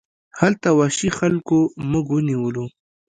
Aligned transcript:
هلته 0.39 0.67
وحشي 0.79 1.09
خلکو 1.19 1.57
موږ 1.91 2.05
ونیولو. 2.11 2.65